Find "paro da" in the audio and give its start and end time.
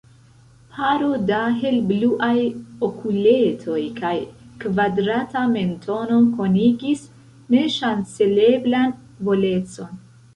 0.75-1.39